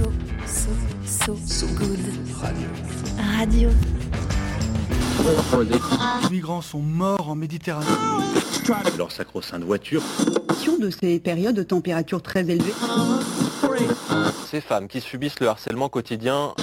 [0.00, 0.70] So,
[1.04, 1.98] so, so, good.
[3.36, 3.68] Radio.
[6.22, 7.86] Les migrants sont morts en Méditerranée.
[8.96, 10.00] Leur sacro-sainte voiture.
[10.80, 12.72] de ces périodes de température très élevées.
[14.50, 16.54] Ces femmes qui subissent le harcèlement quotidien.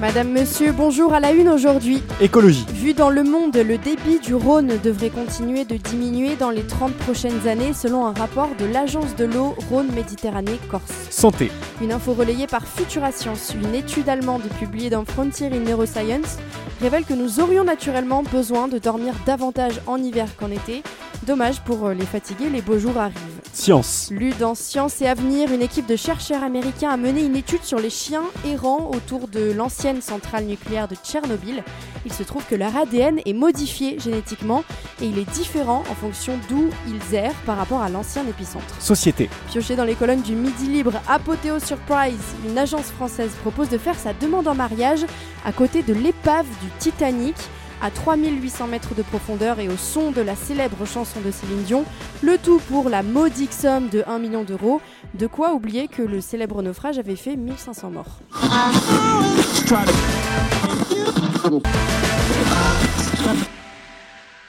[0.00, 2.02] Madame, Monsieur, bonjour à la une aujourd'hui.
[2.22, 2.64] Écologie.
[2.72, 6.94] Vu dans le monde, le débit du Rhône devrait continuer de diminuer dans les 30
[6.94, 11.10] prochaines années selon un rapport de l'agence de l'eau Rhône-Méditerranée-Corse.
[11.10, 11.50] Santé.
[11.82, 16.38] Une info relayée par Futura Science, une étude allemande publiée dans Frontier in Neuroscience,
[16.80, 20.82] révèle que nous aurions naturellement besoin de dormir davantage en hiver qu'en été.
[21.26, 23.39] Dommage pour euh, les fatigués, les beaux jours arrivent.
[23.52, 24.08] Science.
[24.10, 27.78] Lu dans Science et Avenir, une équipe de chercheurs américains a mené une étude sur
[27.78, 31.64] les chiens errants autour de l'ancienne centrale nucléaire de Tchernobyl.
[32.06, 34.64] Il se trouve que leur ADN est modifié génétiquement
[35.02, 38.80] et il est différent en fonction d'où ils errent par rapport à l'ancien épicentre.
[38.80, 39.28] Société.
[39.50, 43.98] Pioché dans les colonnes du Midi Libre, Apothéo Surprise, une agence française propose de faire
[43.98, 45.04] sa demande en mariage
[45.44, 47.36] à côté de l'épave du Titanic.
[47.82, 51.84] À 3800 mètres de profondeur et au son de la célèbre chanson de Céline Dion,
[52.22, 54.82] le tout pour la modique somme de 1 million d'euros.
[55.14, 58.20] De quoi oublier que le célèbre naufrage avait fait 1500 morts.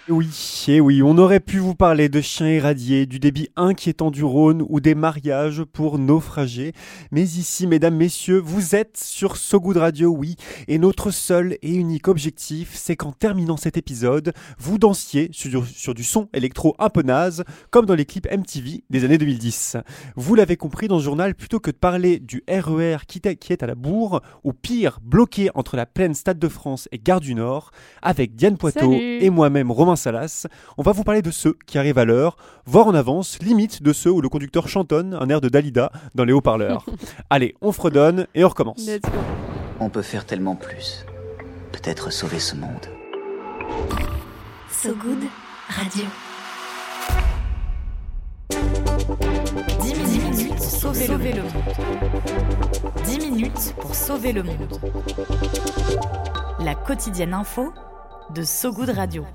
[0.10, 4.24] Oui, et oui, on aurait pu vous parler de chiens irradiés, du débit inquiétant du
[4.24, 6.74] Rhône ou des mariages pour naufragés.
[7.12, 11.76] Mais ici, mesdames, messieurs, vous êtes sur So Good Radio, oui, et notre seul et
[11.76, 16.90] unique objectif, c'est qu'en terminant cet épisode, vous dansiez sur, sur du son électro un
[16.90, 19.78] peu naze, comme dans les clips MTV des années 2010.
[20.16, 23.54] Vous l'avez compris dans ce journal, plutôt que de parler du RER qui est qui
[23.54, 27.22] est à la bourre, ou pire, bloqué entre la plaine Stade de France et Gare
[27.22, 27.70] du Nord,
[28.02, 29.20] avec Diane Poitot Salut.
[29.22, 30.48] et moi-même Romain Salas,
[30.78, 33.94] on va vous parler de ceux qui arrivent à l'heure, voire en avance, limite de
[33.94, 36.86] ceux où le conducteur chantonne un air de Dalida dans les haut-parleurs.
[37.30, 38.86] Allez, on fredonne et on recommence.
[38.86, 39.18] Let's go.
[39.80, 41.06] On peut faire tellement plus.
[41.72, 42.88] Peut-être sauver ce monde.
[44.70, 45.24] So good.
[45.70, 46.06] Radio.
[49.82, 51.52] 10 minutes, pour sauver, le monde.
[53.06, 54.80] 10 minutes pour sauver le monde.
[56.60, 57.74] La quotidienne info
[58.34, 59.26] de So Good Radio.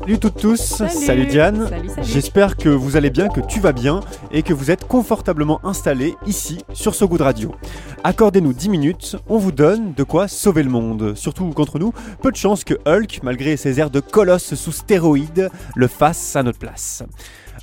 [0.00, 1.26] Salut toutes tous, Salut.
[1.26, 1.68] Diane.
[1.68, 2.02] Salut, salut.
[2.02, 4.00] J'espère que vous allez bien, que tu vas bien
[4.32, 7.54] et que vous êtes confortablement installés ici sur So Good Radio.
[8.02, 11.14] Accordez-nous 10 minutes, on vous donne de quoi sauver le monde.
[11.14, 15.50] Surtout contre nous, peu de chance que Hulk, malgré ses airs de colosse sous stéroïdes,
[15.74, 17.02] le fasse à notre place.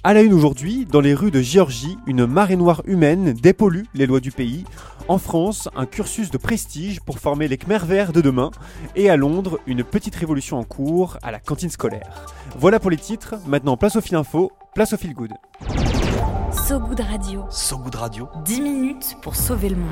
[0.04, 4.08] À la une aujourd'hui, dans les rues de Géorgie, une marée noire humaine dépollue les
[4.08, 4.66] lois du pays.
[5.08, 8.50] En France, un cursus de prestige pour former les Khmer verts de demain.
[8.96, 12.26] Et à Londres, une petite révolution en cours à la cantine scolaire.
[12.58, 13.36] Voilà pour les titres.
[13.46, 15.32] Maintenant, place au fil info, place au fil good.
[16.68, 17.46] So Good Radio.
[17.52, 18.28] So Good Radio.
[18.46, 19.88] 10 minutes pour sauver le monde.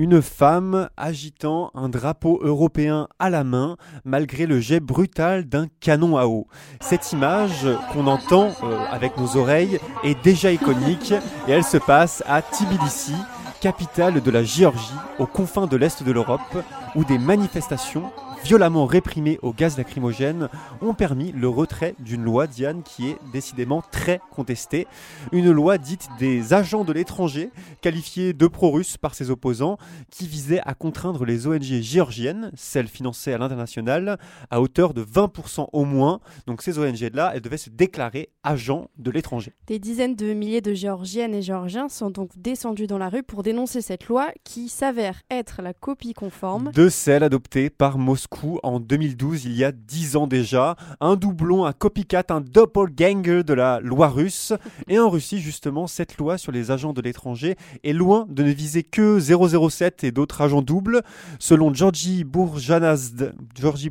[0.00, 6.16] Une femme agitant un drapeau européen à la main malgré le jet brutal d'un canon
[6.16, 6.46] à eau.
[6.80, 11.12] Cette image qu'on entend euh, avec nos oreilles est déjà iconique
[11.48, 13.16] et elle se passe à Tbilissi,
[13.60, 16.62] capitale de la Géorgie, aux confins de l'Est de l'Europe,
[16.94, 18.10] où des manifestations
[18.44, 20.48] violemment réprimées au gaz lacrymogène
[20.80, 24.86] ont permis le retrait d'une loi, Diane, qui est décidément très contestée.
[25.32, 27.50] Une loi dite des agents de l'étranger,
[27.80, 29.78] qualifiée de pro-russe par ses opposants,
[30.10, 34.18] qui visait à contraindre les ONG géorgiennes, celles financées à l'international,
[34.50, 36.20] à hauteur de 20% au moins.
[36.46, 39.52] Donc ces ONG-là, elles devaient se déclarer agents de l'étranger.
[39.66, 43.42] Des dizaines de milliers de Géorgiennes et Géorgiens sont donc descendus dans la rue pour
[43.42, 46.70] dénoncer cette loi qui s'avère être la copie conforme.
[46.78, 50.76] De celle adoptée par Moscou en 2012, il y a 10 ans déjà.
[51.00, 54.52] Un doublon, un copycat, un doppelganger de la loi russe.
[54.86, 58.52] Et en Russie, justement, cette loi sur les agents de l'étranger est loin de ne
[58.52, 61.02] viser que 007 et d'autres agents doubles.
[61.40, 63.90] Selon Georgi Bourjanazd, Georgi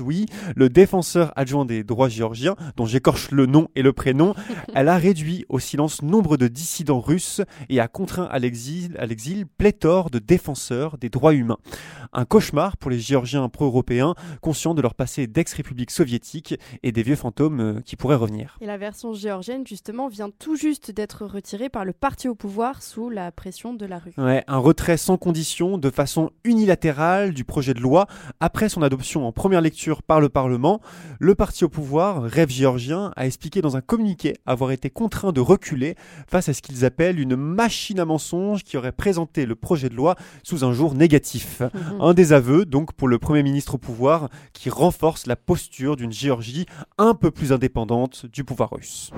[0.00, 4.34] oui, le défenseur adjoint des droits géorgiens, dont j'écorche le nom et le prénom,
[4.74, 10.10] elle a réduit au silence nombre de dissidents russes et a contraint à l'exil pléthore
[10.10, 11.56] de défenseurs des droits humains.
[12.12, 17.16] Un cauchemar pour les Géorgiens pro-européens, conscients de leur passé d'ex-république soviétique et des vieux
[17.16, 18.56] fantômes euh, qui pourraient revenir.
[18.60, 22.82] Et la version géorgienne, justement, vient tout juste d'être retirée par le parti au pouvoir
[22.82, 24.12] sous la pression de la rue.
[24.18, 28.06] Ouais, un retrait sans condition, de façon unilatérale, du projet de loi
[28.40, 30.80] après son adoption en première lecture par le Parlement.
[31.18, 35.40] Le parti au pouvoir, Rêve géorgien, a expliqué dans un communiqué avoir été contraint de
[35.40, 35.96] reculer
[36.28, 39.94] face à ce qu'ils appellent une machine à mensonges qui aurait présenté le projet de
[39.94, 41.62] loi sous un jour négatif.
[42.00, 46.66] Un désaveu donc pour le Premier ministre au pouvoir qui renforce la posture d'une Géorgie
[46.98, 49.10] un peu plus indépendante du pouvoir russe.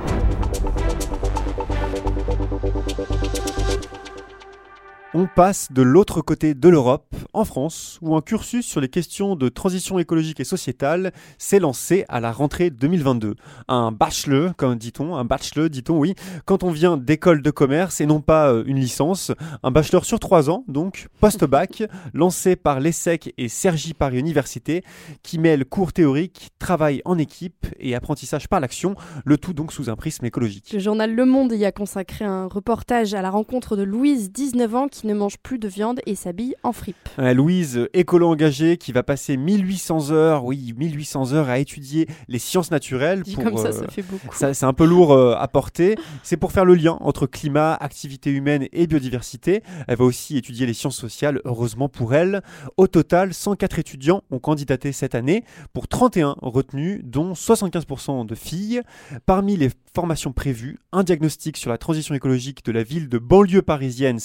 [5.14, 9.36] On passe de l'autre côté de l'Europe, en France, où un cursus sur les questions
[9.36, 13.34] de transition écologique et sociétale s'est lancé à la rentrée 2022.
[13.68, 16.14] Un bachelor, comme dit-on, un bachelor, dit-on, oui,
[16.44, 19.32] quand on vient d'école de commerce et non pas euh, une licence.
[19.62, 24.84] Un bachelor sur trois ans, donc, post-bac, lancé par l'ESSEC et Sergi Paris Université,
[25.22, 28.94] qui mêle cours théoriques, travail en équipe et apprentissage par l'action,
[29.24, 30.70] le tout donc sous un prisme écologique.
[30.74, 34.74] Le journal Le Monde y a consacré un reportage à la rencontre de Louise, 19
[34.74, 36.96] ans, ne mange plus de viande et s'habille en fripe.
[37.18, 42.70] Louise, écolo engagée, qui va passer 1800 heures, oui, 1800 heures à étudier les sciences
[42.70, 43.22] naturelles.
[43.22, 44.28] Dit comme ça, ça fait beaucoup.
[44.32, 45.96] C'est un peu lourd euh, à porter.
[46.22, 49.62] C'est pour faire le lien entre climat, activité humaine et biodiversité.
[49.86, 52.42] Elle va aussi étudier les sciences sociales, heureusement pour elle.
[52.76, 58.82] Au total, 104 étudiants ont candidaté cette année pour 31 retenus, dont 75% de filles.
[59.26, 63.62] Parmi les formations prévues, un diagnostic sur la transition écologique de la ville de banlieue
[63.62, 64.18] parisienne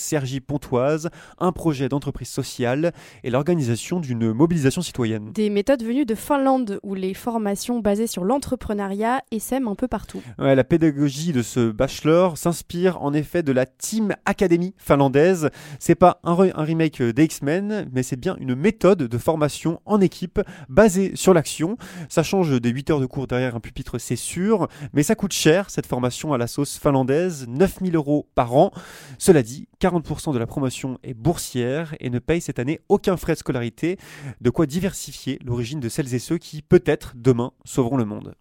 [1.40, 2.94] Un projet d'entreprise sociale
[3.24, 5.32] et l'organisation d'une mobilisation citoyenne.
[5.34, 10.22] Des méthodes venues de Finlande où les formations basées sur l'entrepreneuriat essaiment un peu partout.
[10.38, 15.50] la pédagogie de ce bachelor s'inspire en effet de la Team Academy finlandaise.
[15.80, 20.02] C'est pas un, un remake des X-Men, mais c'est bien une méthode de formation en
[20.02, 21.78] équipe basée sur l'action.
[22.10, 25.34] Ça change des 8 heures de cours derrière un pupitre, c'est sûr, mais ça coûte
[25.34, 28.72] cher cette formation à la sauce finlandaise, 9000 euros par an.
[29.18, 33.34] Cela dit, 40% de la promotion est boursière et ne paye cette année aucun frais
[33.34, 33.98] de scolarité,
[34.40, 38.36] de quoi diversifier l'origine de celles et ceux qui, peut-être, demain, sauveront le monde.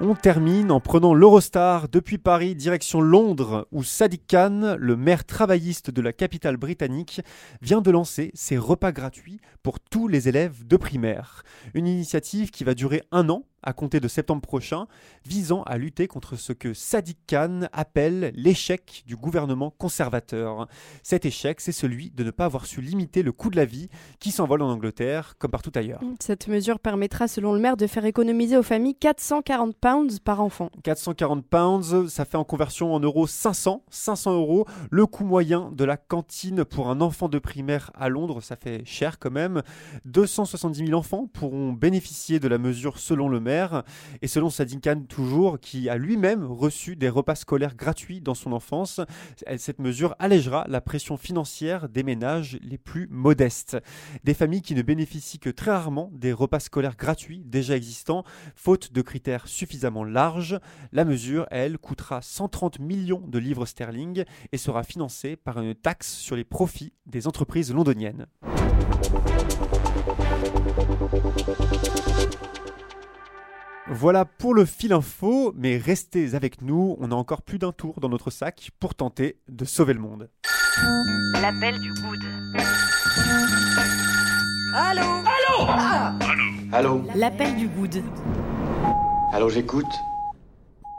[0.00, 5.92] On termine en prenant l'Eurostar depuis Paris direction Londres où Sadiq Khan, le maire travailliste
[5.92, 7.20] de la capitale britannique,
[7.60, 11.44] vient de lancer ses repas gratuits pour tous les élèves de primaire.
[11.74, 14.86] Une initiative qui va durer un an à compter de septembre prochain,
[15.24, 20.68] visant à lutter contre ce que Sadiq Khan appelle l'échec du gouvernement conservateur.
[21.02, 23.88] Cet échec, c'est celui de ne pas avoir su limiter le coût de la vie
[24.18, 26.00] qui s'envole en Angleterre comme partout ailleurs.
[26.20, 30.70] Cette mesure permettra, selon le maire, de faire économiser aux familles 440 pounds par enfant.
[30.82, 34.66] 440 pounds, ça fait en conversion en euros 500, 500 euros.
[34.90, 38.84] Le coût moyen de la cantine pour un enfant de primaire à Londres, ça fait
[38.84, 39.62] cher quand même.
[40.04, 43.51] 270 000 enfants pourront bénéficier de la mesure selon le maire
[44.22, 48.52] et selon Sadiq Khan toujours, qui a lui-même reçu des repas scolaires gratuits dans son
[48.52, 49.00] enfance,
[49.56, 53.76] cette mesure allégera la pression financière des ménages les plus modestes.
[54.24, 58.92] Des familles qui ne bénéficient que très rarement des repas scolaires gratuits déjà existants, faute
[58.92, 60.58] de critères suffisamment larges.
[60.92, 66.12] La mesure, elle, coûtera 130 millions de livres sterling et sera financée par une taxe
[66.12, 68.26] sur les profits des entreprises londoniennes.
[74.02, 78.00] Voilà pour le fil info, mais restez avec nous, on a encore plus d'un tour
[78.00, 80.28] dans notre sac pour tenter de sauver le monde.
[81.40, 82.18] L'appel du good.
[84.74, 85.02] Allô?
[85.04, 85.66] Allô?
[85.68, 86.18] Ah
[86.72, 87.04] Allô?
[87.14, 88.02] L'appel du good.
[89.32, 89.86] Allô, j'écoute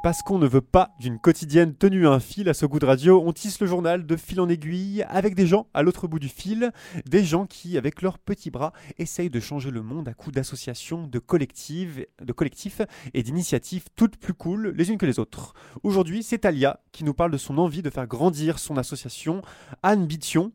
[0.03, 2.85] parce qu'on ne veut pas d'une quotidienne tenue à un fil à ce goût de
[2.85, 6.19] radio, on tisse le journal de fil en aiguille avec des gens à l'autre bout
[6.19, 6.73] du fil,
[7.05, 11.07] des gens qui, avec leurs petits bras, essayent de changer le monde à coups d'associations,
[11.07, 12.81] de, de collectifs
[13.13, 15.53] et d'initiatives toutes plus cool les unes que les autres.
[15.83, 19.41] Aujourd'hui, c'est Talia qui nous parle de son envie de faire grandir son association
[19.83, 20.51] Ambition.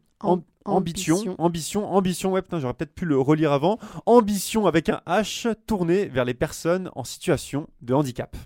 [0.66, 3.78] ambition, ambition, ambition, ouais putain, j'aurais peut-être pu le relire avant.
[4.04, 8.36] Ambition avec un H tourné vers les personnes en situation de handicap.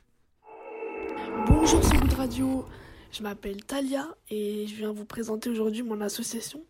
[1.46, 2.64] Bonjour sur Good Radio,
[3.10, 6.62] je m'appelle Talia et je viens vous présenter aujourd'hui mon association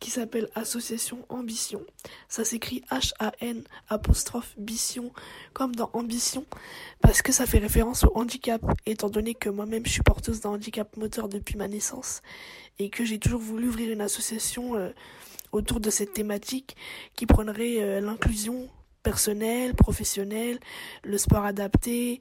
[0.00, 1.82] qui s'appelle Association Ambition.
[2.28, 4.56] Ça s'écrit H-A-N apostrophe
[5.52, 6.44] comme dans Ambition
[7.00, 10.50] parce que ça fait référence au handicap étant donné que moi-même je suis porteuse d'un
[10.50, 12.22] handicap moteur depuis ma naissance
[12.78, 14.90] et que j'ai toujours voulu ouvrir une association euh,
[15.52, 16.76] autour de cette thématique
[17.16, 18.68] qui prendrait euh, l'inclusion
[19.04, 20.58] personnelle, professionnelle,
[21.04, 22.18] le sport adapté,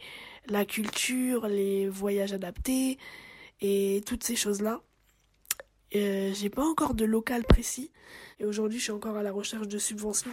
[0.48, 3.00] la culture, les voyages adaptés
[3.62, 4.82] et toutes ces choses-là.
[5.96, 7.92] Euh, j'ai pas encore de local précis
[8.40, 10.32] et aujourd'hui je suis encore à la recherche de subventions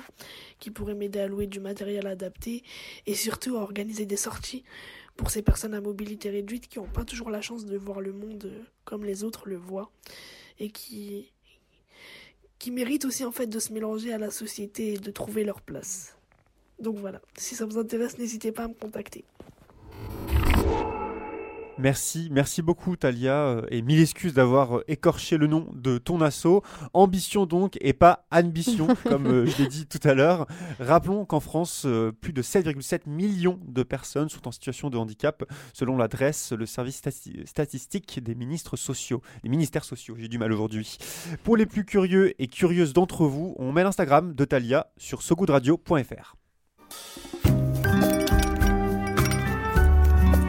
[0.58, 2.64] qui pourraient m'aider à louer du matériel adapté
[3.06, 4.64] et surtout à organiser des sorties
[5.16, 8.14] pour ces personnes à mobilité réduite qui n'ont pas toujours la chance de voir le
[8.14, 9.90] monde euh, comme les autres le voient
[10.58, 11.30] et qui
[12.58, 15.60] qui méritent aussi en fait de se mélanger à la société et de trouver leur
[15.60, 16.16] place.
[16.80, 19.24] Donc voilà, si ça vous intéresse, n'hésitez pas à me contacter.
[21.80, 26.20] Merci, merci beaucoup Talia euh, et mille excuses d'avoir euh, écorché le nom de ton
[26.20, 26.62] assaut.
[26.92, 30.46] Ambition donc et pas ambition comme euh, je l'ai dit tout à l'heure.
[30.78, 31.86] Rappelons qu'en France,
[32.20, 37.00] plus de 7,7 millions de personnes sont en situation de handicap selon l'adresse, le service
[37.46, 40.16] statistique des ministres sociaux, des ministères sociaux.
[40.18, 40.98] J'ai du mal aujourd'hui.
[41.44, 46.39] Pour les plus curieux et curieuses d'entre vous, on met l'Instagram de Talia sur sogoodradio.fr.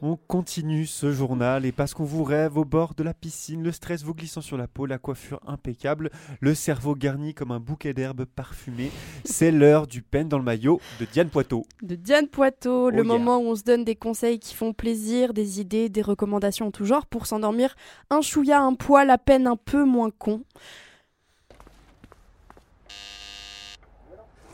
[0.00, 3.72] On continue ce journal et parce qu'on vous rêve au bord de la piscine, le
[3.72, 7.94] stress vous glissant sur la peau, la coiffure impeccable, le cerveau garni comme un bouquet
[7.94, 8.92] d'herbes parfumées,
[9.24, 11.64] c'est l'heure du pen dans le maillot de Diane Poitot.
[11.82, 15.34] De Diane Poitot, le oh moment où on se donne des conseils qui font plaisir,
[15.34, 17.74] des idées, des recommandations en tout genre pour s'endormir
[18.08, 20.44] un chouïa, un poil à peine un peu moins con.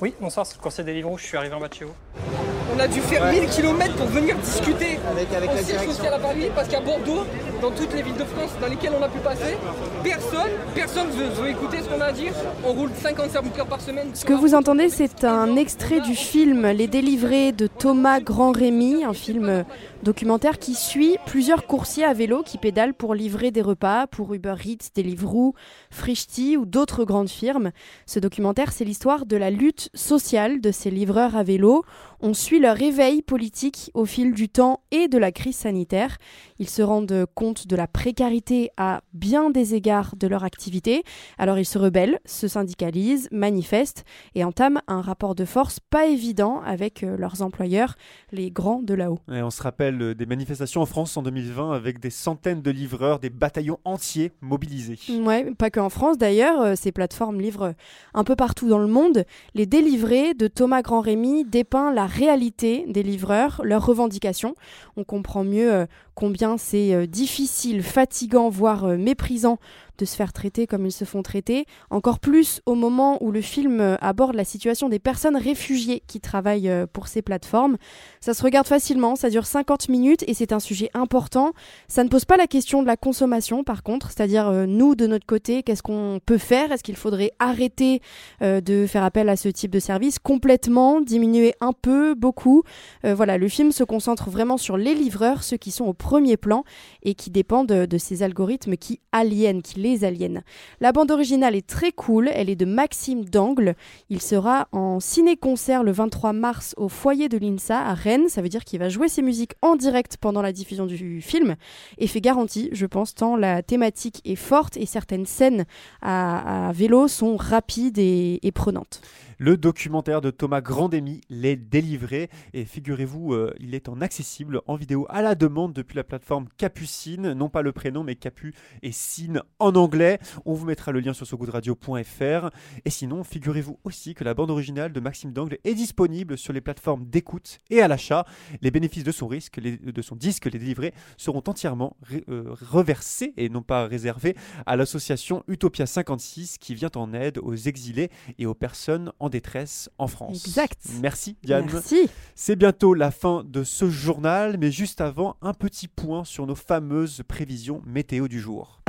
[0.00, 2.43] Oui, bonsoir, c'est le conseil des livres je suis arrivé en bas de chez vous.
[2.74, 6.12] On a dû faire 1000 km pour venir discuter avec, avec en la siège social
[6.12, 7.24] à Paris parce qu'à Bordeaux,
[7.62, 9.56] dans toutes les villes de France dans lesquelles on a pu passer,
[10.02, 12.32] personne, personne veut, veut écouter ce qu'on a à dire.
[12.64, 14.08] On roule 55 heures par semaine.
[14.14, 19.14] Ce que vous entendez, c'est un extrait du film Les Délivrés de Thomas Grand-Rémy, un
[19.14, 19.64] film
[20.04, 24.54] documentaire qui suit plusieurs coursiers à vélo qui pédalent pour livrer des repas pour Uber
[24.62, 25.54] Eats, Deliveroo,
[25.90, 27.72] Frishti ou d'autres grandes firmes.
[28.04, 31.84] Ce documentaire, c'est l'histoire de la lutte sociale de ces livreurs à vélo.
[32.20, 36.18] On suit leur éveil politique au fil du temps et de la crise sanitaire.
[36.58, 41.02] Ils se rendent compte de la précarité à bien des égards de leur activité.
[41.38, 46.60] Alors ils se rebellent, se syndicalisent, manifestent et entament un rapport de force pas évident
[46.60, 47.94] avec euh, leurs employeurs,
[48.32, 49.18] les grands de là-haut.
[49.28, 53.18] on se rappelle euh, des manifestations en France en 2020 avec des centaines de livreurs,
[53.18, 54.98] des bataillons entiers mobilisés.
[55.08, 57.74] Ouais, pas qu'en France d'ailleurs, euh, ces plateformes livrent
[58.14, 59.24] un peu partout dans le monde.
[59.54, 64.54] Les délivrés de Thomas Grand-Rémy dépeint la réalité des livreurs, leurs revendications.
[64.96, 69.58] On comprend mieux euh, combien c'est difficile, fatigant, voire méprisant
[69.98, 73.40] de se faire traiter comme ils se font traiter, encore plus au moment où le
[73.40, 77.76] film euh, aborde la situation des personnes réfugiées qui travaillent euh, pour ces plateformes.
[78.20, 81.52] Ça se regarde facilement, ça dure 50 minutes et c'est un sujet important.
[81.88, 85.06] Ça ne pose pas la question de la consommation par contre, c'est-à-dire euh, nous de
[85.06, 86.72] notre côté, qu'est-ce qu'on peut faire?
[86.72, 88.00] Est-ce qu'il faudrait arrêter
[88.40, 90.18] de faire appel à ce type de service?
[90.18, 92.62] Complètement, diminuer un peu, beaucoup
[93.02, 96.64] Voilà, le film se concentre vraiment sur les livreurs, ceux qui sont au premier plan
[97.02, 100.42] et qui dépendent de ces algorithmes qui aliènent, qui les aliens.
[100.80, 103.74] La bande originale est très cool, elle est de Maxime Dangle.
[104.08, 108.28] Il sera en ciné-concert le 23 mars au foyer de l'INSA à Rennes.
[108.28, 111.56] Ça veut dire qu'il va jouer ses musiques en direct pendant la diffusion du film.
[111.98, 115.66] Et fait garantie, je pense, tant la thématique est forte et certaines scènes
[116.00, 119.02] à, vélo sont rapides et prenantes.
[119.38, 122.30] Le documentaire de Thomas Grandemi, Les Délivrés.
[122.52, 126.46] Et figurez-vous, euh, il est en accessible en vidéo à la demande depuis la plateforme
[126.56, 127.32] Capucine.
[127.32, 130.18] Non pas le prénom, mais Capu et Cine en anglais.
[130.44, 132.50] On vous mettra le lien sur sogoodradio.fr.
[132.84, 136.60] Et sinon, figurez-vous aussi que la bande originale de Maxime Dangle est disponible sur les
[136.60, 138.26] plateformes d'écoute et à l'achat.
[138.62, 141.96] Les bénéfices de son risque, de son disque, les délivrés, seront entièrement
[142.28, 144.36] euh, reversés et non pas réservés
[144.66, 149.90] à l'association Utopia 56 qui vient en aide aux exilés et aux personnes en détresse
[149.98, 150.46] en France.
[150.46, 150.78] Exact.
[151.00, 151.66] Merci Diane.
[151.72, 152.08] Merci.
[152.34, 156.54] C'est bientôt la fin de ce journal, mais juste avant, un petit point sur nos
[156.54, 158.80] fameuses prévisions météo du jour.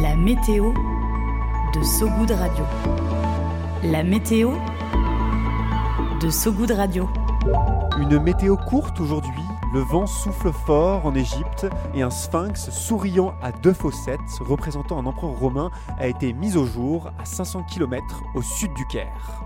[0.00, 0.72] La météo
[1.74, 2.64] de Sogoud Radio.
[3.82, 4.52] La météo
[6.20, 7.08] de Sogoud Radio.
[7.98, 9.42] Une météo courte aujourd'hui.
[9.72, 15.06] Le vent souffle fort en Égypte et un sphinx souriant à deux fossettes représentant un
[15.06, 19.43] empereur romain a été mis au jour à 500 km au sud du Caire.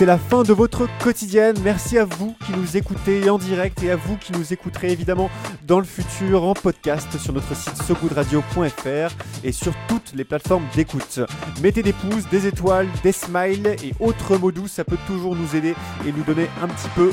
[0.00, 1.58] C'est la fin de votre quotidienne.
[1.62, 5.28] Merci à vous qui nous écoutez en direct et à vous qui nous écouterez évidemment
[5.66, 9.14] dans le futur en podcast sur notre site sogoodradio.fr
[9.44, 11.20] et sur toutes les plateformes d'écoute.
[11.60, 15.54] Mettez des pouces, des étoiles, des smiles et autres mots doux, ça peut toujours nous
[15.54, 15.74] aider
[16.06, 17.10] et nous donner un petit peu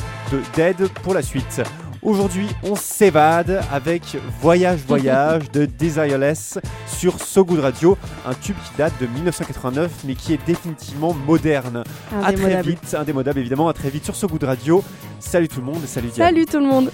[0.55, 1.61] d'aide pour la suite.
[2.01, 8.77] Aujourd'hui, on s'évade avec Voyage Voyage de Desireless sur So Good Radio, un tube qui
[8.77, 11.83] date de 1989 mais qui est définitivement moderne.
[12.23, 14.83] À très vite, indémodable évidemment, à très vite sur So Good Radio.
[15.19, 16.29] Salut tout le monde, salut Diane.
[16.29, 16.91] Salut tout le monde.